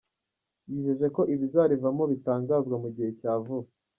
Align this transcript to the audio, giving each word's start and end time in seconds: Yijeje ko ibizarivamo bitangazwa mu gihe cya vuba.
Yijeje 0.69 1.07
ko 1.15 1.21
ibizarivamo 1.33 2.03
bitangazwa 2.11 2.75
mu 2.83 2.89
gihe 2.95 3.09
cya 3.19 3.33
vuba. 3.43 3.69